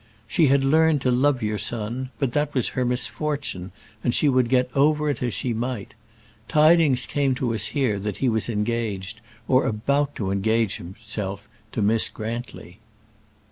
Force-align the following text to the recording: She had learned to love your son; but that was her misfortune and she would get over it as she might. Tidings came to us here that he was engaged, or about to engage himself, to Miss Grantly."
She 0.25 0.47
had 0.47 0.63
learned 0.63 0.99
to 1.01 1.11
love 1.11 1.43
your 1.43 1.59
son; 1.59 2.09
but 2.17 2.31
that 2.33 2.55
was 2.55 2.69
her 2.69 2.83
misfortune 2.83 3.71
and 4.03 4.15
she 4.15 4.27
would 4.27 4.49
get 4.49 4.75
over 4.75 5.11
it 5.11 5.21
as 5.21 5.31
she 5.31 5.53
might. 5.53 5.93
Tidings 6.47 7.05
came 7.05 7.35
to 7.35 7.53
us 7.53 7.65
here 7.67 7.99
that 7.99 8.17
he 8.17 8.27
was 8.27 8.49
engaged, 8.49 9.21
or 9.47 9.67
about 9.67 10.15
to 10.15 10.31
engage 10.31 10.77
himself, 10.77 11.47
to 11.73 11.83
Miss 11.83 12.09
Grantly." 12.09 12.79